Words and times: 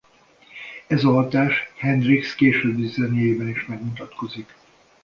Ez 0.87 1.03
a 1.03 1.11
hatás 1.13 1.55
Hendrix 1.77 2.35
későbbi 2.35 2.85
zenéjében 2.87 3.47
is 3.47 3.65
megmutatkozik. 3.65 4.53